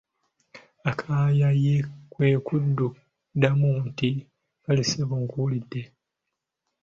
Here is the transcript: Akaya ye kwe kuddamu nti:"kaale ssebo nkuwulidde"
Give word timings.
Akaya 0.91 1.49
ye 1.63 1.75
kwe 2.11 2.29
kuddamu 2.45 3.69
nti:"kaale 3.89 4.83
ssebo 4.85 5.15
nkuwulidde" 5.23 5.81